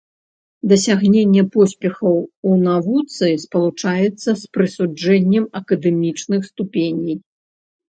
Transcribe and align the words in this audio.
Дасягненне 0.69 1.43
поспехаў 1.57 2.17
у 2.17 2.51
навуцы 2.65 3.27
спалучаецца 3.45 4.27
з 4.27 4.39
прысуджэннем 4.59 5.51
акадэмічных 5.65 6.41
ступеней. 6.55 7.17